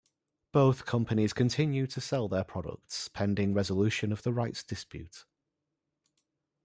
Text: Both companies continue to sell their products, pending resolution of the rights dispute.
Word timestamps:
Both 0.51 0.87
companies 0.87 1.31
continue 1.31 1.85
to 1.85 2.01
sell 2.01 2.27
their 2.27 2.43
products, 2.43 3.07
pending 3.07 3.53
resolution 3.53 4.11
of 4.11 4.23
the 4.23 4.33
rights 4.33 4.63
dispute. 4.63 5.25